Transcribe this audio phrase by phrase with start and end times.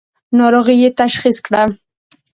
[0.37, 1.61] ناروغۍ یې تشخیص کړه.